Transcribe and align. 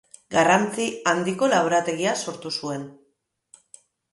Garrantzi 0.35 0.87
handiko 1.11 1.49
laborategia 1.51 2.17
sortu 2.25 2.53
zuen. 2.61 2.89